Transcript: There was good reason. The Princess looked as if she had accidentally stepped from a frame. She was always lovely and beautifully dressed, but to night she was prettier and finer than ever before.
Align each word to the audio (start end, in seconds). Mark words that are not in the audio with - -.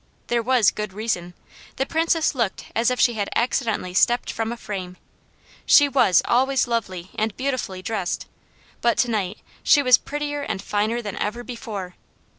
There 0.29 0.41
was 0.41 0.71
good 0.71 0.93
reason. 0.93 1.35
The 1.75 1.85
Princess 1.85 2.33
looked 2.33 2.65
as 2.75 2.89
if 2.89 2.99
she 2.99 3.13
had 3.13 3.29
accidentally 3.35 3.93
stepped 3.93 4.31
from 4.31 4.51
a 4.51 4.57
frame. 4.57 4.97
She 5.63 5.87
was 5.87 6.23
always 6.25 6.65
lovely 6.67 7.11
and 7.19 7.37
beautifully 7.37 7.83
dressed, 7.83 8.25
but 8.81 8.97
to 8.97 9.11
night 9.11 9.41
she 9.61 9.83
was 9.83 9.99
prettier 9.99 10.41
and 10.41 10.59
finer 10.59 11.03
than 11.03 11.17
ever 11.17 11.43
before. 11.43 11.93